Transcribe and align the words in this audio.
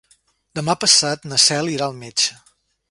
Demà 0.59 0.75
passat 0.85 1.29
na 1.31 1.41
Cel 1.47 1.73
irà 1.77 1.91
al 1.91 1.97
metge. 2.05 2.43